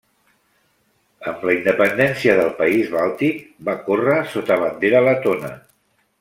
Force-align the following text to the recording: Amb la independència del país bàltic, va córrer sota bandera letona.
Amb 1.31 1.43
la 1.49 1.53
independència 1.57 2.35
del 2.39 2.49
país 2.61 2.89
bàltic, 2.95 3.45
va 3.69 3.77
córrer 3.91 4.17
sota 4.35 4.59
bandera 4.65 5.05
letona. 5.11 5.55